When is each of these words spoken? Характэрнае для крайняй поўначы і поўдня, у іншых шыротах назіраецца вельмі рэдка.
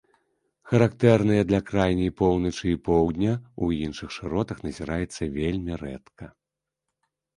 Характэрнае 0.69 1.41
для 1.49 1.59
крайняй 1.67 2.11
поўначы 2.23 2.65
і 2.73 2.75
поўдня, 2.89 3.33
у 3.67 3.71
іншых 3.85 4.09
шыротах 4.19 4.57
назіраецца 4.69 5.23
вельмі 5.41 5.73
рэдка. 5.87 6.25